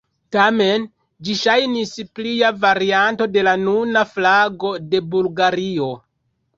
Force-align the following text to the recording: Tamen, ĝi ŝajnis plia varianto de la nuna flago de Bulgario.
Tamen, 0.35 0.87
ĝi 1.27 1.35
ŝajnis 1.41 1.93
plia 2.21 2.51
varianto 2.65 3.31
de 3.37 3.47
la 3.49 3.55
nuna 3.69 4.07
flago 4.17 4.77
de 4.91 5.07
Bulgario. 5.15 5.97